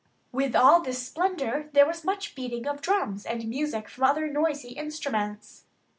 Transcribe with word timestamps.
With 0.31 0.55
all 0.55 0.81
this 0.81 0.97
splendour 1.05 1.69
there 1.73 1.85
was 1.85 2.03
much 2.03 2.33
beating 2.33 2.65
of 2.65 2.81
drums 2.81 3.23
and 3.23 3.47
music 3.47 3.87
from 3.87 4.05
other 4.05 4.27
noisy 4.27 4.69
instruments. 4.69 5.65